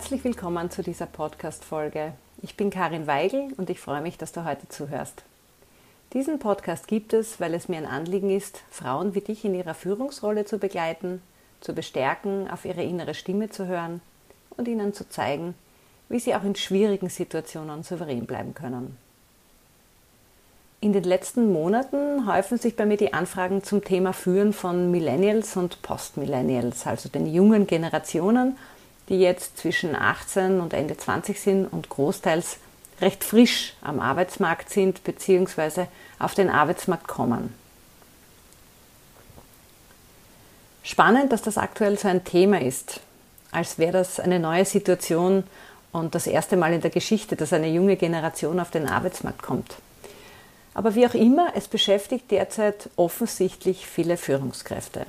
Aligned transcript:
Herzlich 0.00 0.24
willkommen 0.24 0.70
zu 0.70 0.82
dieser 0.82 1.04
Podcast-Folge. 1.04 2.14
Ich 2.40 2.56
bin 2.56 2.70
Karin 2.70 3.06
Weigel 3.06 3.52
und 3.58 3.68
ich 3.68 3.80
freue 3.80 4.00
mich, 4.00 4.16
dass 4.16 4.32
du 4.32 4.46
heute 4.46 4.66
zuhörst. 4.66 5.24
Diesen 6.14 6.38
Podcast 6.38 6.88
gibt 6.88 7.12
es, 7.12 7.38
weil 7.38 7.52
es 7.52 7.68
mir 7.68 7.76
ein 7.76 7.86
Anliegen 7.86 8.30
ist, 8.30 8.62
Frauen 8.70 9.14
wie 9.14 9.20
dich 9.20 9.44
in 9.44 9.54
ihrer 9.54 9.74
Führungsrolle 9.74 10.46
zu 10.46 10.56
begleiten, 10.56 11.20
zu 11.60 11.74
bestärken, 11.74 12.50
auf 12.50 12.64
ihre 12.64 12.82
innere 12.82 13.12
Stimme 13.12 13.50
zu 13.50 13.66
hören 13.66 14.00
und 14.56 14.68
ihnen 14.68 14.94
zu 14.94 15.06
zeigen, 15.06 15.54
wie 16.08 16.18
sie 16.18 16.34
auch 16.34 16.44
in 16.44 16.56
schwierigen 16.56 17.10
Situationen 17.10 17.82
souverän 17.82 18.24
bleiben 18.24 18.54
können. 18.54 18.96
In 20.80 20.94
den 20.94 21.04
letzten 21.04 21.52
Monaten 21.52 22.26
häufen 22.26 22.56
sich 22.56 22.74
bei 22.74 22.86
mir 22.86 22.96
die 22.96 23.12
Anfragen 23.12 23.62
zum 23.62 23.84
Thema 23.84 24.14
Führen 24.14 24.54
von 24.54 24.90
Millennials 24.90 25.58
und 25.58 25.82
Postmillennials, 25.82 26.86
also 26.86 27.10
den 27.10 27.26
jungen 27.26 27.66
Generationen 27.66 28.56
die 29.10 29.20
jetzt 29.20 29.58
zwischen 29.58 29.94
18 29.94 30.60
und 30.60 30.72
Ende 30.72 30.96
20 30.96 31.38
sind 31.38 31.66
und 31.66 31.90
großteils 31.90 32.56
recht 33.00 33.24
frisch 33.24 33.74
am 33.82 33.98
Arbeitsmarkt 34.00 34.70
sind 34.70 35.02
bzw. 35.04 35.86
auf 36.18 36.34
den 36.34 36.48
Arbeitsmarkt 36.48 37.08
kommen. 37.08 37.52
Spannend, 40.82 41.32
dass 41.32 41.42
das 41.42 41.58
aktuell 41.58 41.98
so 41.98 42.08
ein 42.08 42.24
Thema 42.24 42.60
ist, 42.60 43.00
als 43.50 43.78
wäre 43.78 43.92
das 43.92 44.20
eine 44.20 44.38
neue 44.38 44.64
Situation 44.64 45.44
und 45.92 46.14
das 46.14 46.26
erste 46.26 46.56
Mal 46.56 46.72
in 46.72 46.80
der 46.80 46.90
Geschichte, 46.90 47.34
dass 47.36 47.52
eine 47.52 47.68
junge 47.68 47.96
Generation 47.96 48.60
auf 48.60 48.70
den 48.70 48.88
Arbeitsmarkt 48.88 49.42
kommt. 49.42 49.74
Aber 50.72 50.94
wie 50.94 51.06
auch 51.06 51.14
immer, 51.14 51.52
es 51.56 51.66
beschäftigt 51.66 52.30
derzeit 52.30 52.88
offensichtlich 52.94 53.86
viele 53.86 54.16
Führungskräfte. 54.16 55.04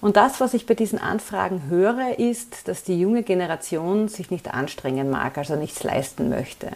Und 0.00 0.16
das, 0.16 0.40
was 0.40 0.54
ich 0.54 0.66
bei 0.66 0.74
diesen 0.74 0.98
Anfragen 0.98 1.64
höre, 1.68 2.18
ist, 2.18 2.68
dass 2.68 2.82
die 2.82 3.00
junge 3.00 3.22
Generation 3.22 4.08
sich 4.08 4.30
nicht 4.30 4.52
anstrengen 4.52 5.10
mag, 5.10 5.38
also 5.38 5.56
nichts 5.56 5.82
leisten 5.82 6.28
möchte. 6.28 6.70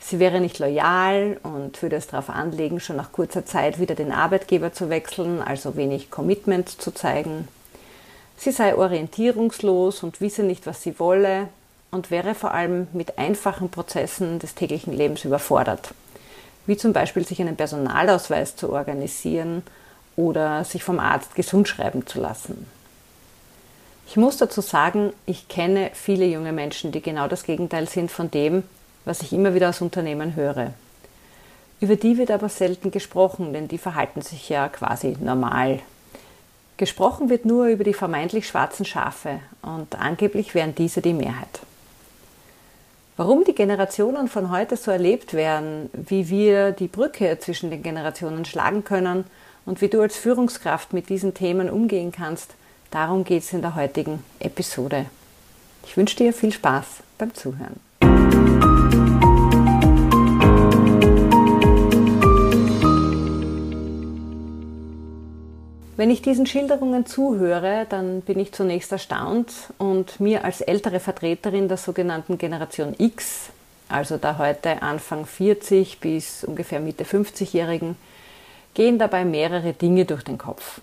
Sie 0.00 0.18
wäre 0.18 0.40
nicht 0.40 0.58
loyal 0.58 1.38
und 1.42 1.80
würde 1.82 1.96
es 1.96 2.06
darauf 2.06 2.30
anlegen, 2.30 2.80
schon 2.80 2.96
nach 2.96 3.12
kurzer 3.12 3.44
Zeit 3.44 3.78
wieder 3.78 3.94
den 3.94 4.12
Arbeitgeber 4.12 4.72
zu 4.72 4.88
wechseln, 4.88 5.42
also 5.42 5.76
wenig 5.76 6.10
Commitment 6.10 6.68
zu 6.68 6.90
zeigen. 6.90 7.48
Sie 8.36 8.50
sei 8.50 8.74
orientierungslos 8.74 10.02
und 10.02 10.20
wisse 10.22 10.42
nicht, 10.42 10.66
was 10.66 10.82
sie 10.82 10.98
wolle 10.98 11.48
und 11.90 12.10
wäre 12.10 12.34
vor 12.34 12.54
allem 12.54 12.86
mit 12.92 13.18
einfachen 13.18 13.68
Prozessen 13.68 14.38
des 14.38 14.54
täglichen 14.54 14.94
Lebens 14.94 15.24
überfordert, 15.24 15.92
wie 16.66 16.76
zum 16.76 16.94
Beispiel 16.94 17.26
sich 17.26 17.40
einen 17.40 17.56
Personalausweis 17.56 18.56
zu 18.56 18.72
organisieren 18.72 19.62
oder 20.16 20.64
sich 20.64 20.82
vom 20.82 20.98
Arzt 20.98 21.34
gesund 21.34 21.68
schreiben 21.68 22.06
zu 22.06 22.20
lassen. 22.20 22.66
Ich 24.08 24.16
muss 24.16 24.36
dazu 24.36 24.60
sagen, 24.60 25.12
ich 25.24 25.48
kenne 25.48 25.90
viele 25.94 26.26
junge 26.26 26.52
Menschen, 26.52 26.90
die 26.90 27.00
genau 27.00 27.28
das 27.28 27.44
Gegenteil 27.44 27.88
sind 27.88 28.10
von 28.10 28.30
dem, 28.30 28.64
was 29.04 29.22
ich 29.22 29.32
immer 29.32 29.54
wieder 29.54 29.68
aus 29.68 29.80
Unternehmen 29.80 30.34
höre. 30.34 30.72
Über 31.80 31.96
die 31.96 32.18
wird 32.18 32.30
aber 32.30 32.48
selten 32.48 32.90
gesprochen, 32.90 33.52
denn 33.52 33.68
die 33.68 33.78
verhalten 33.78 34.20
sich 34.20 34.48
ja 34.48 34.68
quasi 34.68 35.16
normal. 35.20 35.80
Gesprochen 36.76 37.30
wird 37.30 37.44
nur 37.44 37.66
über 37.66 37.84
die 37.84 37.94
vermeintlich 37.94 38.46
schwarzen 38.46 38.84
Schafe 38.84 39.40
und 39.62 39.94
angeblich 39.98 40.54
wären 40.54 40.74
diese 40.74 41.00
die 41.00 41.12
Mehrheit. 41.12 41.60
Warum 43.16 43.44
die 43.44 43.54
Generationen 43.54 44.28
von 44.28 44.50
heute 44.50 44.76
so 44.76 44.90
erlebt 44.90 45.34
werden, 45.34 45.90
wie 45.92 46.30
wir 46.30 46.72
die 46.72 46.88
Brücke 46.88 47.38
zwischen 47.38 47.70
den 47.70 47.82
Generationen 47.82 48.44
schlagen 48.44 48.82
können 48.82 49.24
und 49.70 49.80
wie 49.80 49.88
du 49.88 50.00
als 50.00 50.16
Führungskraft 50.16 50.92
mit 50.92 51.08
diesen 51.10 51.32
Themen 51.32 51.70
umgehen 51.70 52.10
kannst, 52.10 52.54
darum 52.90 53.22
geht 53.22 53.44
es 53.44 53.52
in 53.52 53.62
der 53.62 53.76
heutigen 53.76 54.24
Episode. 54.40 55.06
Ich 55.86 55.96
wünsche 55.96 56.16
dir 56.16 56.32
viel 56.32 56.52
Spaß 56.52 56.86
beim 57.18 57.32
Zuhören. 57.34 57.78
Wenn 65.96 66.10
ich 66.10 66.20
diesen 66.20 66.46
Schilderungen 66.46 67.06
zuhöre, 67.06 67.86
dann 67.88 68.22
bin 68.22 68.40
ich 68.40 68.50
zunächst 68.50 68.90
erstaunt 68.90 69.52
und 69.78 70.18
mir 70.18 70.44
als 70.44 70.62
ältere 70.62 70.98
Vertreterin 70.98 71.68
der 71.68 71.76
sogenannten 71.76 72.38
Generation 72.38 72.96
X, 72.98 73.50
also 73.88 74.16
der 74.16 74.38
heute 74.38 74.82
Anfang 74.82 75.26
40 75.26 76.00
bis 76.00 76.42
ungefähr 76.42 76.80
Mitte 76.80 77.04
50-Jährigen, 77.04 77.94
gehen 78.74 78.98
dabei 78.98 79.24
mehrere 79.24 79.72
Dinge 79.72 80.04
durch 80.04 80.22
den 80.22 80.38
Kopf. 80.38 80.80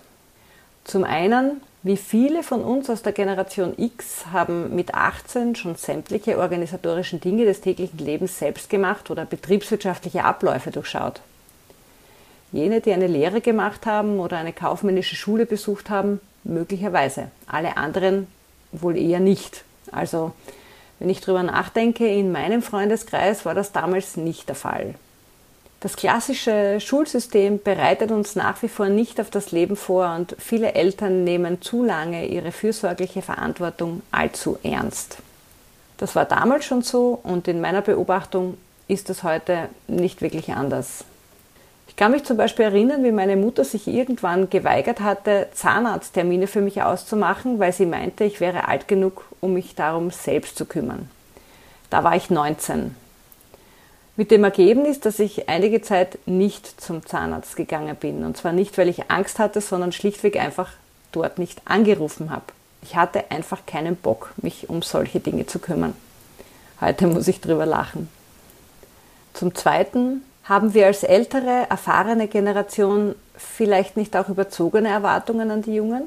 Zum 0.84 1.04
einen, 1.04 1.60
wie 1.82 1.96
viele 1.96 2.42
von 2.42 2.62
uns 2.62 2.90
aus 2.90 3.02
der 3.02 3.12
Generation 3.12 3.74
X 3.76 4.26
haben 4.32 4.74
mit 4.74 4.94
18 4.94 5.54
schon 5.54 5.76
sämtliche 5.76 6.38
organisatorischen 6.38 7.20
Dinge 7.20 7.44
des 7.44 7.60
täglichen 7.60 7.98
Lebens 7.98 8.38
selbst 8.38 8.68
gemacht 8.68 9.10
oder 9.10 9.24
betriebswirtschaftliche 9.24 10.24
Abläufe 10.24 10.70
durchschaut. 10.70 11.20
Jene, 12.50 12.80
die 12.80 12.92
eine 12.92 13.06
Lehre 13.06 13.40
gemacht 13.40 13.84
haben 13.84 14.18
oder 14.18 14.38
eine 14.38 14.52
kaufmännische 14.52 15.16
Schule 15.16 15.44
besucht 15.44 15.90
haben, 15.90 16.20
möglicherweise. 16.44 17.30
Alle 17.46 17.76
anderen 17.76 18.26
wohl 18.72 18.96
eher 18.96 19.20
nicht. 19.20 19.64
Also, 19.92 20.32
wenn 20.98 21.10
ich 21.10 21.20
darüber 21.20 21.42
nachdenke, 21.42 22.08
in 22.08 22.32
meinem 22.32 22.62
Freundeskreis 22.62 23.44
war 23.44 23.54
das 23.54 23.72
damals 23.72 24.16
nicht 24.16 24.48
der 24.48 24.56
Fall. 24.56 24.94
Das 25.80 25.94
klassische 25.94 26.80
Schulsystem 26.80 27.62
bereitet 27.62 28.10
uns 28.10 28.34
nach 28.34 28.62
wie 28.62 28.68
vor 28.68 28.88
nicht 28.88 29.20
auf 29.20 29.30
das 29.30 29.52
Leben 29.52 29.76
vor 29.76 30.12
und 30.16 30.34
viele 30.36 30.74
Eltern 30.74 31.22
nehmen 31.22 31.62
zu 31.62 31.84
lange 31.84 32.26
ihre 32.26 32.50
fürsorgliche 32.50 33.22
Verantwortung 33.22 34.02
allzu 34.10 34.58
ernst. 34.64 35.18
Das 35.98 36.16
war 36.16 36.24
damals 36.24 36.64
schon 36.64 36.82
so 36.82 37.20
und 37.22 37.46
in 37.46 37.60
meiner 37.60 37.82
Beobachtung 37.82 38.58
ist 38.88 39.08
es 39.08 39.22
heute 39.22 39.68
nicht 39.86 40.20
wirklich 40.20 40.50
anders. 40.50 41.04
Ich 41.86 41.94
kann 41.94 42.10
mich 42.10 42.24
zum 42.24 42.36
Beispiel 42.36 42.64
erinnern, 42.64 43.04
wie 43.04 43.12
meine 43.12 43.36
Mutter 43.36 43.64
sich 43.64 43.86
irgendwann 43.86 44.50
geweigert 44.50 45.00
hatte, 45.00 45.48
Zahnarzttermine 45.54 46.48
für 46.48 46.60
mich 46.60 46.82
auszumachen, 46.82 47.60
weil 47.60 47.72
sie 47.72 47.86
meinte, 47.86 48.24
ich 48.24 48.40
wäre 48.40 48.66
alt 48.66 48.88
genug, 48.88 49.24
um 49.40 49.54
mich 49.54 49.76
darum 49.76 50.10
selbst 50.10 50.56
zu 50.56 50.64
kümmern. 50.64 51.08
Da 51.90 52.02
war 52.02 52.16
ich 52.16 52.30
19. 52.30 52.94
Mit 54.18 54.32
dem 54.32 54.42
Ergebnis, 54.42 54.98
dass 54.98 55.20
ich 55.20 55.48
einige 55.48 55.80
Zeit 55.80 56.18
nicht 56.26 56.80
zum 56.80 57.06
Zahnarzt 57.06 57.54
gegangen 57.54 57.94
bin. 57.94 58.24
Und 58.24 58.36
zwar 58.36 58.50
nicht, 58.50 58.76
weil 58.76 58.88
ich 58.88 59.12
Angst 59.12 59.38
hatte, 59.38 59.60
sondern 59.60 59.92
schlichtweg 59.92 60.36
einfach 60.40 60.72
dort 61.12 61.38
nicht 61.38 61.62
angerufen 61.66 62.32
habe. 62.32 62.46
Ich 62.82 62.96
hatte 62.96 63.30
einfach 63.30 63.64
keinen 63.64 63.94
Bock, 63.94 64.32
mich 64.38 64.68
um 64.68 64.82
solche 64.82 65.20
Dinge 65.20 65.46
zu 65.46 65.60
kümmern. 65.60 65.94
Heute 66.80 67.06
muss 67.06 67.28
ich 67.28 67.40
drüber 67.40 67.64
lachen. 67.64 68.08
Zum 69.34 69.54
Zweiten 69.54 70.24
haben 70.42 70.74
wir 70.74 70.86
als 70.86 71.04
ältere, 71.04 71.66
erfahrene 71.70 72.26
Generation 72.26 73.14
vielleicht 73.36 73.96
nicht 73.96 74.16
auch 74.16 74.28
überzogene 74.28 74.88
Erwartungen 74.88 75.52
an 75.52 75.62
die 75.62 75.74
Jungen? 75.74 76.02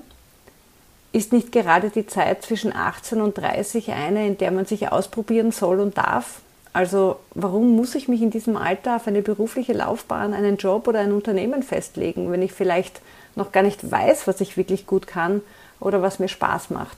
Ist 1.13 1.31
nicht 1.31 1.53
gerade 1.53 1.89
die 1.89 2.07
Zeit 2.07 2.43
zwischen 2.43 2.75
18 2.75 3.21
und 3.21 3.37
30 3.37 3.93
eine, 3.93 4.27
in 4.27 4.37
der 4.37 4.51
man 4.51 4.65
sich 4.65 4.91
ausprobieren 4.91 5.53
soll 5.53 5.79
und 5.79 5.97
darf, 5.97 6.41
also 6.73 7.17
warum 7.33 7.75
muss 7.75 7.95
ich 7.95 8.07
mich 8.07 8.21
in 8.21 8.29
diesem 8.29 8.55
Alter 8.55 8.95
auf 8.95 9.07
eine 9.07 9.21
berufliche 9.21 9.73
Laufbahn, 9.73 10.33
einen 10.33 10.57
Job 10.57 10.87
oder 10.87 10.99
ein 10.99 11.11
Unternehmen 11.11 11.63
festlegen, 11.63 12.31
wenn 12.31 12.41
ich 12.41 12.53
vielleicht 12.53 13.01
noch 13.35 13.51
gar 13.51 13.63
nicht 13.63 13.89
weiß, 13.89 14.27
was 14.27 14.41
ich 14.41 14.57
wirklich 14.57 14.87
gut 14.87 15.07
kann 15.07 15.41
oder 15.79 16.01
was 16.01 16.19
mir 16.19 16.29
Spaß 16.29 16.69
macht? 16.69 16.97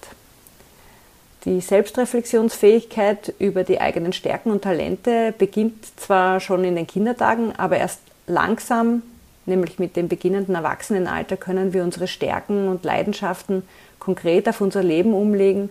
Die 1.46 1.60
Selbstreflexionsfähigkeit 1.60 3.34
über 3.40 3.64
die 3.64 3.82
eigenen 3.82 4.14
Stärken 4.14 4.52
und 4.52 4.62
Talente 4.62 5.34
beginnt 5.38 6.00
zwar 6.00 6.40
schon 6.40 6.64
in 6.64 6.76
den 6.76 6.88
Kindertagen, 6.88 7.54
aber 7.58 7.78
erst 7.78 8.00
langsam, 8.28 9.02
nämlich 9.46 9.78
mit 9.78 9.96
dem 9.98 10.08
beginnenden 10.08 10.56
Erwachsenenalter, 10.56 11.36
können 11.36 11.74
wir 11.74 11.84
unsere 11.84 12.08
Stärken 12.08 12.70
und 12.70 12.86
Leidenschaften 12.86 13.64
konkret 14.00 14.48
auf 14.48 14.62
unser 14.62 14.84
Leben 14.84 15.14
umlegen 15.14 15.70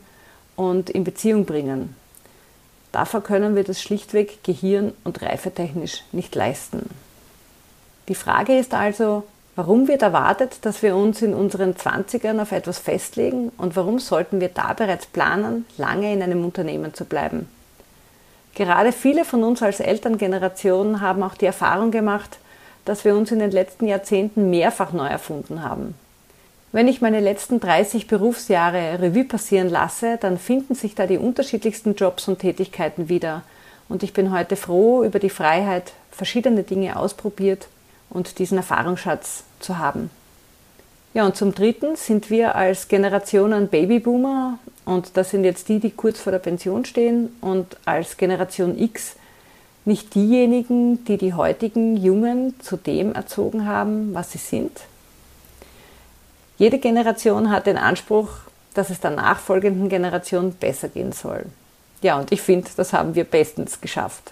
und 0.57 0.91
in 0.91 1.05
Beziehung 1.05 1.47
bringen. 1.47 1.97
Dafür 2.93 3.23
können 3.23 3.57
wir 3.57 3.65
das 3.65 3.81
schlichtweg 3.81 4.45
gehirn- 4.45 4.93
und 5.03 5.23
reifetechnisch 5.23 6.05
nicht 6.13 6.35
leisten. 6.35 6.91
Die 8.09 8.15
Frage 8.15 8.59
ist 8.59 8.75
also, 8.75 9.25
warum 9.57 9.89
wird 9.89 10.03
erwartet, 10.03 10.59
dass 10.63 10.83
wir 10.83 10.95
uns 10.95 11.23
in 11.23 11.35
unseren 11.35 11.77
Zwanzigern 11.77 12.39
auf 12.39 12.53
etwas 12.53 12.79
festlegen 12.79 13.51
und 13.57 13.77
warum 13.77 13.99
sollten 13.99 14.41
wir 14.41 14.49
da 14.49 14.75
bereits 14.75 15.07
planen, 15.07 15.65
lange 15.79 16.13
in 16.13 16.23
einem 16.23 16.45
Unternehmen 16.45 16.93
zu 16.93 17.07
bleiben? 17.07 17.49
Gerade 18.55 18.93
viele 18.93 19.25
von 19.25 19.43
uns 19.45 19.63
als 19.63 19.81
Elterngeneration 19.81 21.01
haben 21.01 21.23
auch 21.23 21.35
die 21.35 21.47
Erfahrung 21.47 21.91
gemacht, 21.91 22.39
dass 22.85 23.05
wir 23.05 23.17
uns 23.17 23.33
in 23.33 23.39
den 23.39 23.51
letzten 23.51 23.87
Jahrzehnten 23.87 24.51
mehrfach 24.51 24.93
neu 24.93 25.07
erfunden 25.07 25.63
haben. 25.63 25.95
Wenn 26.73 26.89
ich 26.89 27.03
meine 27.03 27.21
letzten 27.21 27.61
30 27.61 28.07
Berufsjahre 28.07 28.99
Revue 28.99 29.25
passieren 29.25 29.69
lasse, 29.69 30.17
dann 30.19 30.39
finden 30.39 30.75
sich 30.75 30.95
da 30.95 31.07
die 31.07 31.19
unterschiedlichsten 31.19 31.95
Jobs 31.95 32.29
und 32.29 32.39
Tätigkeiten 32.39 33.11
wieder. 33.11 33.43
Und 33.91 34.03
ich 34.03 34.15
bin 34.15 34.33
heute 34.33 34.57
froh 34.57 35.05
über 35.05 35.19
die 35.19 35.29
Freiheit, 35.29 35.93
verschiedene 36.11 36.63
Dinge 36.63 36.97
ausprobiert 36.97 37.69
und 38.09 38.39
diesen 38.39 38.57
Erfahrungsschatz 38.57 39.45
zu 39.61 39.77
haben. 39.77 40.11
Ja, 41.13 41.27
und 41.27 41.37
zum 41.37 41.55
Dritten 41.55 41.95
sind 41.97 42.31
wir 42.31 42.55
als 42.55 42.89
Generationen 42.89 43.69
Babyboomer 43.69 44.59
Und 44.87 45.19
das 45.19 45.29
sind 45.29 45.45
jetzt 45.45 45.69
die, 45.69 45.79
die 45.79 45.91
kurz 45.91 46.21
vor 46.21 46.33
der 46.33 46.39
Pension 46.39 46.87
stehen 46.87 47.37
und 47.43 47.77
als 47.85 48.17
Generation 48.17 48.79
X 48.79 49.17
nicht 49.85 50.15
diejenigen, 50.15 51.05
die 51.05 51.19
die 51.19 51.35
heutigen 51.35 51.99
Jungen 51.99 52.59
zu 52.61 52.79
dem 52.79 53.15
erzogen 53.15 53.67
haben, 53.67 54.15
was 54.15 54.33
sie 54.33 54.39
sind? 54.39 54.73
Jede 56.63 56.79
Generation 56.79 57.51
hat 57.51 57.67
den 57.67 57.77
Anspruch, 57.77 58.29
dass 58.75 58.89
es 58.89 59.01
der 59.01 59.11
nachfolgenden 59.11 59.89
Generation 59.89 60.53
besser 60.53 60.87
gehen 60.87 61.11
soll. 61.11 61.47
Ja, 62.03 62.21
und 62.21 62.31
ich 62.31 62.41
finde, 62.41 62.71
das 62.77 62.93
haben 62.93 63.17
wir 63.17 63.25
bestens 63.25 63.81
geschafft. 63.81 64.31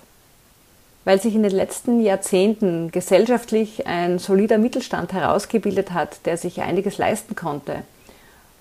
Weil 1.05 1.21
sich 1.21 1.35
in 1.35 1.43
den 1.43 1.51
letzten 1.51 2.01
Jahrzehnten 2.01 2.93
gesellschaftlich 2.93 3.85
ein 3.89 4.21
solider 4.21 4.59
Mittelstand 4.59 5.13
herausgebildet 5.13 5.91
hat, 5.91 6.25
der 6.25 6.37
sich 6.37 6.63
einiges 6.63 6.99
leisten 6.99 7.35
konnte, 7.35 7.83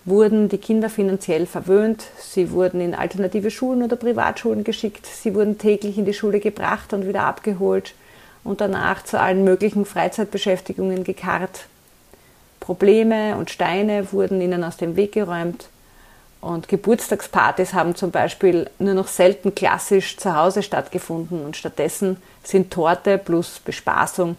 wurden 0.03 0.49
die 0.49 0.57
Kinder 0.57 0.89
finanziell 0.89 1.45
verwöhnt, 1.45 2.05
sie 2.17 2.49
wurden 2.49 2.81
in 2.81 2.95
alternative 2.95 3.51
Schulen 3.51 3.83
oder 3.83 3.97
Privatschulen 3.97 4.63
geschickt, 4.63 5.05
sie 5.05 5.35
wurden 5.35 5.59
täglich 5.59 5.99
in 5.99 6.05
die 6.05 6.15
Schule 6.15 6.39
gebracht 6.39 6.91
und 6.91 7.07
wieder 7.07 7.21
abgeholt 7.21 7.93
und 8.43 8.61
danach 8.61 9.03
zu 9.03 9.19
allen 9.19 9.43
möglichen 9.43 9.85
Freizeitbeschäftigungen 9.85 11.03
gekarrt. 11.03 11.67
Probleme 12.69 13.35
und 13.35 13.49
Steine 13.49 14.11
wurden 14.11 14.39
ihnen 14.41 14.63
aus 14.63 14.77
dem 14.77 14.95
Weg 14.95 15.13
geräumt 15.13 15.69
und 16.39 16.67
Geburtstagspartys 16.67 17.73
haben 17.73 17.95
zum 17.95 18.11
Beispiel 18.11 18.69
nur 18.77 18.93
noch 18.93 19.07
selten 19.07 19.55
klassisch 19.55 20.17
zu 20.17 20.35
Hause 20.35 20.61
stattgefunden 20.61 21.43
und 21.45 21.57
stattdessen 21.57 22.17
sind 22.43 22.69
Torte 22.71 23.17
plus 23.17 23.59
Bespaßung 23.59 24.37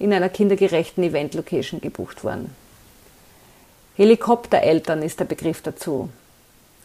in 0.00 0.12
einer 0.12 0.28
kindergerechten 0.28 1.04
Event-Location 1.04 1.80
gebucht 1.80 2.24
worden. 2.24 2.52
Helikoptereltern 3.94 5.00
ist 5.02 5.20
der 5.20 5.26
Begriff 5.26 5.62
dazu. 5.62 6.08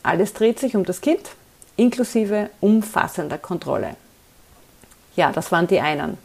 Alles 0.04 0.34
dreht 0.34 0.60
sich 0.60 0.75
um 0.75 0.86
das 0.86 1.01
Kind, 1.01 1.31
inklusive 1.75 2.51
umfassender 2.62 3.40
Kontrolle. 3.40 3.95
Ja, 5.16 5.31
das 5.31 5.51
waren 5.51 5.66
die 5.66 5.80
einen. 5.80 6.19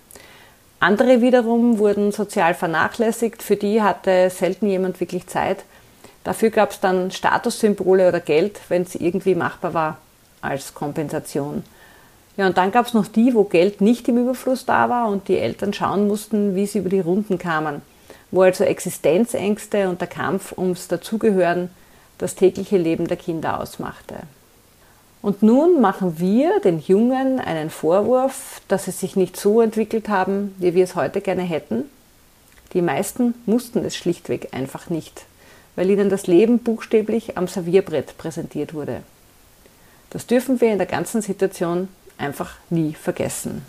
Andere 0.81 1.21
wiederum 1.23 1.79
wurden 1.79 2.13
sozial 2.13 2.55
vernachlässigt, 2.55 3.43
für 3.43 3.57
die 3.57 3.83
hatte 3.83 4.31
selten 4.31 4.69
jemand 4.69 5.01
wirklich 5.01 5.27
Zeit, 5.27 5.65
Dafür 6.29 6.51
gab 6.51 6.73
es 6.73 6.81
dann 6.81 7.11
Statussymbole 7.11 8.07
oder 8.07 8.21
Geld, 8.21 8.61
wenn 8.69 8.83
es 8.83 8.95
irgendwie 8.95 9.35
machbar 9.35 9.73
war, 9.73 9.97
als 10.43 10.75
Kompensation. 10.75 11.63
Ja, 12.37 12.47
und 12.47 12.59
dann 12.59 12.71
gab 12.71 12.87
es 12.87 12.93
noch 12.93 13.07
die, 13.07 13.33
wo 13.33 13.45
Geld 13.45 13.81
nicht 13.81 14.07
im 14.09 14.19
Überfluss 14.19 14.67
da 14.67 14.91
war 14.91 15.09
und 15.09 15.29
die 15.29 15.39
Eltern 15.39 15.73
schauen 15.73 16.07
mussten, 16.07 16.55
wie 16.55 16.67
sie 16.67 16.81
über 16.81 16.91
die 16.91 17.01
Runden 17.01 17.39
kamen, 17.39 17.81
wo 18.31 18.43
also 18.43 18.65
Existenzängste 18.65 19.89
und 19.89 20.03
der 20.03 20.09
Kampf 20.09 20.53
ums 20.59 20.87
Dazugehören 20.89 21.71
das 22.19 22.35
tägliche 22.35 22.77
Leben 22.77 23.09
der 23.09 23.17
Kinder 23.17 23.59
ausmachte. 23.59 24.17
Und 25.21 25.43
nun 25.43 25.81
machen 25.81 26.19
wir 26.19 26.61
den 26.61 26.79
Jungen 26.81 27.41
einen 27.41 27.71
Vorwurf, 27.71 28.61
dass 28.69 28.85
sie 28.85 28.93
sich 28.93 29.17
nicht 29.17 29.37
so 29.37 29.61
entwickelt 29.61 30.09
haben, 30.09 30.55
wie 30.59 30.75
wir 30.75 30.85
es 30.85 30.95
heute 30.95 31.21
gerne 31.21 31.43
hätten. 31.43 31.85
Die 32.73 32.83
meisten 32.83 33.35
mussten 33.47 33.85
es 33.85 33.97
schlichtweg 33.97 34.49
einfach 34.53 34.91
nicht 34.91 35.25
weil 35.79 35.91
ihnen 35.91 36.11
das 36.11 36.27
Leben 36.27 36.59
buchstäblich 36.59 37.39
am 37.39 37.47
Servierbrett 37.47 38.19
präsentiert 38.19 38.75
wurde. 38.75 39.03
Das 40.11 40.27
dürfen 40.27 40.61
wir 40.61 40.73
in 40.73 40.79
der 40.79 40.89
ganzen 40.89 41.23
Situation 41.23 41.87
einfach 42.19 42.57
nie 42.69 42.95
vergessen. 42.95 43.65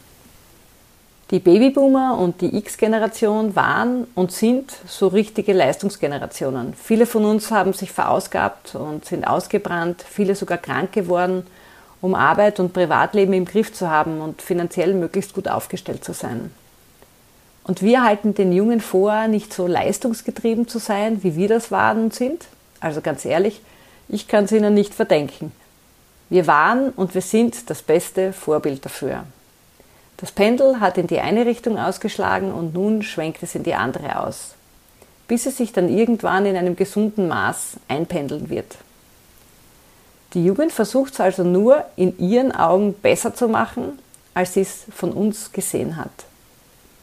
Die 1.32 1.40
Babyboomer 1.40 2.18
und 2.18 2.42
die 2.42 2.58
X-Generation 2.58 3.56
waren 3.56 4.08
und 4.16 4.32
sind 4.32 4.74
so 4.88 5.10
richtige 5.10 5.54
Leistungsgenerationen. 5.54 6.74
Viele 6.74 7.06
von 7.06 7.24
uns 7.24 7.52
haben 7.52 7.74
sich 7.74 7.92
verausgabt 7.92 8.74
und 8.74 9.06
sind 9.06 9.28
ausgebrannt, 9.28 10.04
viele 10.10 10.34
sogar 10.34 10.58
krank 10.58 10.92
geworden, 10.92 11.46
um 12.02 12.16
Arbeit 12.16 12.60
und 12.60 12.74
Privatleben 12.74 13.34
im 13.34 13.46
Griff 13.46 13.72
zu 13.72 13.92
haben 13.92 14.22
und 14.22 14.42
finanziell 14.42 14.96
möglichst 14.96 15.36
gut 15.36 15.48
aufgestellt 15.48 16.04
zu 16.04 16.14
sein. 16.14 16.52
Und 17.64 17.84
wir 17.84 18.04
halten 18.04 18.34
den 18.34 18.52
Jungen 18.52 18.82
vor, 18.82 19.28
nicht 19.28 19.54
so 19.54 19.68
leistungsgetrieben 19.68 20.68
zu 20.68 20.80
sein, 20.80 21.22
wie 21.22 21.36
wir 21.36 21.48
das 21.48 21.70
waren 21.70 22.06
und 22.06 22.16
sind. 22.16 22.46
Also 22.80 23.02
ganz 23.02 23.24
ehrlich, 23.24 23.62
ich 24.08 24.28
kann 24.28 24.46
es 24.46 24.52
ihnen 24.52 24.74
nicht 24.74 24.96
verdenken. 24.96 25.52
Wir 26.32 26.48
waren 26.48 26.90
und 26.90 27.14
wir 27.14 27.22
sind 27.22 27.70
das 27.70 27.84
beste 27.84 28.34
Vorbild 28.34 28.84
dafür. 28.84 29.26
Das 30.20 30.34
Pendel 30.34 30.82
hat 30.82 30.98
in 30.98 31.08
die 31.08 31.22
eine 31.22 31.46
Richtung 31.46 31.78
ausgeschlagen 31.78 32.52
und 32.52 32.74
nun 32.74 33.04
schwenkt 33.04 33.42
es 33.42 33.56
in 33.56 33.64
die 33.64 33.76
andere 33.76 34.20
aus, 34.20 34.54
bis 35.30 35.46
es 35.46 35.56
sich 35.56 35.72
dann 35.72 35.88
irgendwann 35.88 36.46
in 36.46 36.58
einem 36.58 36.76
gesunden 36.76 37.30
Maß 37.30 37.78
einpendeln 37.88 38.50
wird. 38.50 38.76
Die 40.34 40.44
Jugend 40.44 40.74
versucht 40.74 41.14
es 41.14 41.22
also 41.22 41.44
nur 41.44 41.86
in 41.96 42.20
ihren 42.20 42.52
Augen 42.52 42.94
besser 42.94 43.34
zu 43.34 43.48
machen, 43.48 43.98
als 44.34 44.56
sie 44.56 44.62
es 44.62 44.84
von 44.94 45.14
uns 45.14 45.54
gesehen 45.54 45.96
hat. 45.96 46.12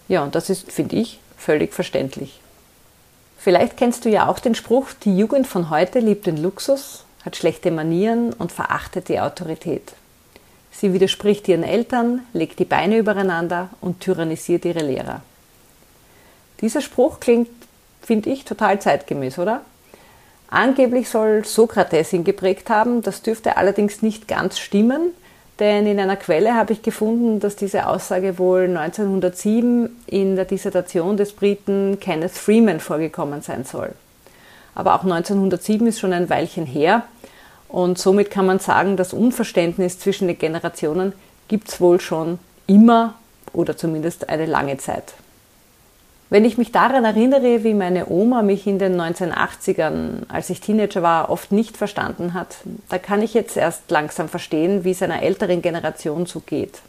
Ja, 0.09 0.23
und 0.23 0.35
das 0.35 0.51
ist, 0.51 0.71
finde 0.71 0.97
ich, 0.97 1.19
völlig 1.39 1.73
verständlich. 1.73 2.41
Vielleicht 3.39 3.79
kennst 3.79 4.05
du 4.05 4.11
ja 4.11 4.29
auch 4.29 4.41
den 4.41 4.55
Spruch, 4.55 4.89
die 5.05 5.17
Jugend 5.17 5.47
von 5.47 5.71
heute 5.71 6.01
liebt 6.01 6.27
den 6.27 6.37
Luxus, 6.37 7.05
hat 7.25 7.35
schlechte 7.35 7.71
Manieren 7.71 8.35
und 8.35 8.53
verachtet 8.53 9.09
die 9.09 9.21
Autorität. 9.21 9.95
Sie 10.78 10.93
widerspricht 10.93 11.49
ihren 11.49 11.62
Eltern, 11.62 12.20
legt 12.34 12.58
die 12.58 12.67
Beine 12.67 12.99
übereinander 12.99 13.70
und 13.81 14.00
tyrannisiert 14.00 14.67
ihre 14.67 14.81
Lehrer. 14.81 15.23
Dieser 16.61 16.82
Spruch 16.82 17.19
klingt, 17.19 17.49
finde 18.02 18.28
ich, 18.28 18.44
total 18.44 18.78
zeitgemäß, 18.78 19.38
oder? 19.38 19.62
Angeblich 20.49 21.08
soll 21.08 21.44
Sokrates 21.46 22.12
ihn 22.12 22.25
geprägt 22.25 22.69
haben, 22.69 23.00
das 23.00 23.23
dürfte 23.23 23.56
allerdings 23.56 24.02
nicht 24.02 24.28
ganz 24.28 24.58
stimmen, 24.58 25.12
denn 25.58 25.87
in 25.87 25.99
einer 25.99 26.17
Quelle 26.17 26.55
habe 26.55 26.75
ich 26.75 26.82
gefunden, 26.82 27.40
dass 27.40 27.56
diese 27.56 27.87
Aussage 27.87 28.38
wohl 28.38 28.64
1907 28.64 29.88
in 30.06 30.37
der 30.37 30.44
Dissertation 30.44 31.17
des 31.17 31.32
Briten 31.32 31.99
Kenneth 32.00 32.32
Freeman 32.32 32.81
vorgekommen 32.81 33.40
sein 33.40 33.64
soll. 33.64 33.93
Aber 34.75 34.94
auch 34.94 35.05
1907 35.05 35.87
ist 35.87 36.00
schon 36.00 36.12
ein 36.12 36.28
Weilchen 36.28 36.67
her 36.67 37.05
und 37.69 37.99
somit 37.99 38.31
kann 38.31 38.47
man 38.47 38.59
sagen, 38.59 38.97
das 38.97 39.13
Unverständnis 39.13 39.99
zwischen 39.99 40.29
den 40.29 40.38
Generationen 40.38 41.12
gibt 41.49 41.69
es 41.69 41.81
wohl 41.81 42.00
schon 42.00 42.38
immer 42.67 43.14
oder 43.52 43.76
zumindest 43.76 44.29
eine 44.29 44.47
lange 44.47 44.76
Zeit. 44.79 45.14
Wenn 46.29 46.45
ich 46.45 46.59
mich 46.59 46.73
daran 46.73 47.05
erinnere, 47.05 47.62
wie 47.62 47.75
meine 47.75 48.09
Oma 48.09 48.43
mich 48.43 48.67
in 48.67 48.81
den 48.81 49.00
1980ern, 49.00 50.23
als 50.29 50.50
ich 50.50 50.61
Teenager 50.61 51.00
war, 51.00 51.31
oft 51.31 51.52
nicht 51.52 51.76
verstanden 51.76 52.35
hat, 52.35 52.57
da 52.88 52.99
kann 52.99 53.23
ich 53.23 53.33
jetzt 53.33 53.57
erst 53.57 53.88
langsam 53.93 54.29
verstehen, 54.29 54.83
wie 54.83 54.90
es 54.90 55.02
einer 55.02 55.23
älteren 55.23 55.62
Generation 55.62 56.26
so 56.26 56.40
geht. 56.40 56.81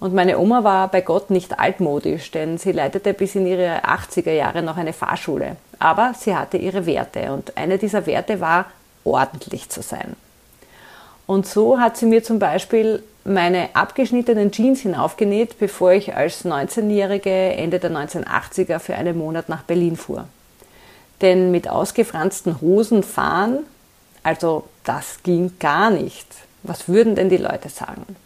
Und 0.00 0.12
meine 0.14 0.38
Oma 0.38 0.64
war 0.64 0.88
bei 0.88 1.00
Gott 1.00 1.30
nicht 1.30 1.60
altmodisch, 1.60 2.32
denn 2.32 2.58
sie 2.58 2.72
leitete 2.72 3.14
bis 3.14 3.36
in 3.36 3.46
ihre 3.46 3.84
80er 3.84 4.32
Jahre 4.32 4.60
noch 4.60 4.76
eine 4.76 4.92
Fahrschule. 4.92 5.54
Aber 5.78 6.12
sie 6.18 6.34
hatte 6.34 6.56
ihre 6.56 6.86
Werte 6.86 7.32
und 7.32 7.56
eine 7.56 7.78
dieser 7.78 8.06
Werte 8.06 8.40
war, 8.40 8.66
ordentlich 9.04 9.68
zu 9.68 9.82
sein. 9.82 10.16
Und 11.26 11.46
so 11.46 11.78
hat 11.78 11.96
sie 11.96 12.06
mir 12.06 12.22
zum 12.22 12.38
Beispiel 12.38 13.02
meine 13.24 13.74
abgeschnittenen 13.74 14.50
Jeans 14.50 14.80
hinaufgenäht, 14.80 15.58
bevor 15.58 15.92
ich 15.92 16.14
als 16.14 16.44
19-Jährige 16.44 17.30
Ende 17.30 17.78
der 17.78 17.90
1980er 17.90 18.78
für 18.78 18.96
einen 18.96 19.16
Monat 19.16 19.48
nach 19.48 19.62
Berlin 19.62 19.96
fuhr. 19.96 20.26
Denn 21.20 21.52
mit 21.52 21.68
ausgefransten 21.68 22.60
Hosen 22.60 23.02
fahren, 23.04 23.60
also 24.24 24.64
das 24.84 25.22
ging 25.22 25.52
gar 25.60 25.90
nicht. 25.90 26.26
Was 26.64 26.88
würden 26.88 27.14
denn 27.14 27.28
die 27.28 27.36
Leute 27.36 27.68
sagen? 27.68 28.16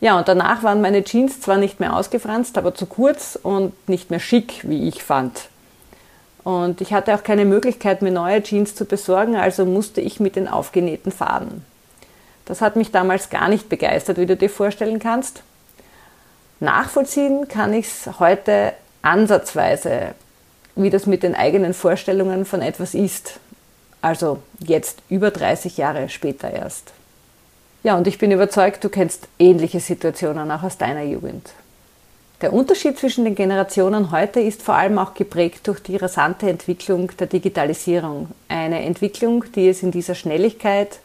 Ja, 0.00 0.18
und 0.18 0.28
danach 0.28 0.62
waren 0.62 0.80
meine 0.80 1.04
Jeans 1.04 1.40
zwar 1.40 1.56
nicht 1.56 1.80
mehr 1.80 1.96
ausgefranst, 1.96 2.58
aber 2.58 2.74
zu 2.74 2.86
kurz 2.86 3.38
und 3.40 3.88
nicht 3.88 4.10
mehr 4.10 4.20
schick, 4.20 4.60
wie 4.68 4.88
ich 4.88 5.02
fand. 5.02 5.48
Und 6.46 6.80
ich 6.80 6.92
hatte 6.92 7.12
auch 7.12 7.24
keine 7.24 7.44
Möglichkeit, 7.44 8.02
mir 8.02 8.12
neue 8.12 8.40
Jeans 8.40 8.76
zu 8.76 8.84
besorgen, 8.84 9.34
also 9.34 9.64
musste 9.64 10.00
ich 10.00 10.20
mit 10.20 10.36
den 10.36 10.46
aufgenähten 10.46 11.10
fahren. 11.10 11.64
Das 12.44 12.60
hat 12.60 12.76
mich 12.76 12.92
damals 12.92 13.30
gar 13.30 13.48
nicht 13.48 13.68
begeistert, 13.68 14.16
wie 14.16 14.26
du 14.26 14.36
dir 14.36 14.48
vorstellen 14.48 15.00
kannst. 15.00 15.42
Nachvollziehen 16.60 17.48
kann 17.48 17.74
ich 17.74 17.86
es 17.86 18.20
heute 18.20 18.74
ansatzweise, 19.02 20.14
wie 20.76 20.88
das 20.88 21.06
mit 21.06 21.24
den 21.24 21.34
eigenen 21.34 21.74
Vorstellungen 21.74 22.44
von 22.44 22.62
etwas 22.62 22.94
ist. 22.94 23.40
Also 24.00 24.38
jetzt 24.60 25.00
über 25.08 25.32
30 25.32 25.76
Jahre 25.78 26.08
später 26.08 26.48
erst. 26.48 26.92
Ja, 27.82 27.96
und 27.96 28.06
ich 28.06 28.18
bin 28.18 28.30
überzeugt, 28.30 28.84
du 28.84 28.88
kennst 28.88 29.26
ähnliche 29.40 29.80
Situationen 29.80 30.48
auch 30.52 30.62
aus 30.62 30.78
deiner 30.78 31.02
Jugend. 31.02 31.50
Der 32.42 32.52
Unterschied 32.52 32.98
zwischen 32.98 33.24
den 33.24 33.34
Generationen 33.34 34.10
heute 34.10 34.40
ist 34.40 34.62
vor 34.62 34.74
allem 34.74 34.98
auch 34.98 35.14
geprägt 35.14 35.66
durch 35.68 35.82
die 35.82 35.96
rasante 35.96 36.50
Entwicklung 36.50 37.10
der 37.18 37.28
Digitalisierung. 37.28 38.28
Eine 38.48 38.82
Entwicklung, 38.82 39.44
die 39.54 39.70
es 39.70 39.82
in 39.82 39.90
dieser 39.90 40.14
Schnelligkeit 40.14 40.98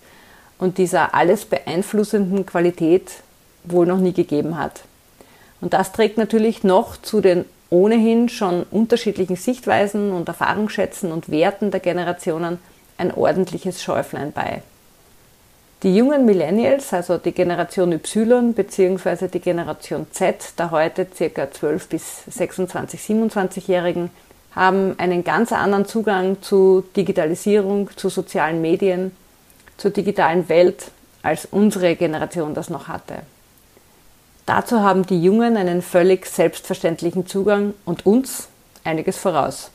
und 0.57 0.77
dieser 0.77 1.15
alles 1.15 1.45
beeinflussenden 1.45 2.45
Qualität 2.45 3.11
wohl 3.63 3.85
noch 3.85 3.99
nie 3.99 4.11
gegeben 4.11 4.57
hat. 4.57 4.81
Und 5.61 5.71
das 5.71 5.93
trägt 5.93 6.17
natürlich 6.17 6.65
noch 6.65 6.97
zu 6.97 7.21
den 7.21 7.45
ohnehin 7.69 8.27
schon 8.27 8.63
unterschiedlichen 8.63 9.37
Sichtweisen 9.37 10.11
und 10.11 10.27
Erfahrungsschätzen 10.27 11.13
und 11.13 11.31
Werten 11.31 11.71
der 11.71 11.79
Generationen 11.79 12.59
ein 12.97 13.13
ordentliches 13.13 13.81
Schäuflein 13.81 14.33
bei. 14.33 14.63
Die 15.83 15.95
jungen 15.95 16.25
Millennials, 16.25 16.93
also 16.93 17.17
die 17.17 17.31
Generation 17.31 17.91
Y 17.91 18.53
bzw. 18.53 19.27
die 19.27 19.39
Generation 19.39 20.05
Z, 20.11 20.59
der 20.59 20.69
heute 20.69 21.05
ca. 21.07 21.51
12 21.51 21.89
bis 21.89 22.23
26, 22.27 22.99
27-Jährigen, 22.99 24.11
haben 24.55 24.93
einen 24.99 25.23
ganz 25.23 25.51
anderen 25.51 25.87
Zugang 25.87 26.39
zu 26.41 26.83
Digitalisierung, 26.95 27.89
zu 27.95 28.09
sozialen 28.09 28.61
Medien, 28.61 29.11
zur 29.77 29.89
digitalen 29.89 30.47
Welt, 30.49 30.91
als 31.23 31.47
unsere 31.49 31.95
Generation 31.95 32.53
das 32.53 32.69
noch 32.69 32.87
hatte. 32.87 33.15
Dazu 34.45 34.81
haben 34.81 35.07
die 35.07 35.23
Jungen 35.23 35.57
einen 35.57 35.81
völlig 35.81 36.27
selbstverständlichen 36.27 37.25
Zugang 37.25 37.73
und 37.85 38.05
uns 38.05 38.49
einiges 38.83 39.17
voraus. 39.17 39.71